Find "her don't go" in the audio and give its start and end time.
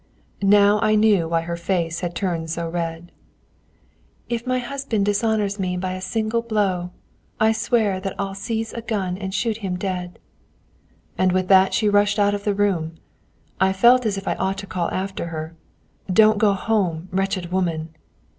15.27-16.53